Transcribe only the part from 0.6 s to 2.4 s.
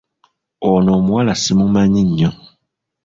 Ono omuwala simumanyi nnyo.